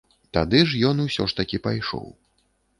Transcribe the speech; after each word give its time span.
Тады 0.37 0.61
ён 0.93 1.05
усё 1.05 1.29
ж 1.29 1.37
такі 1.43 1.63
пайшоў. 1.69 2.11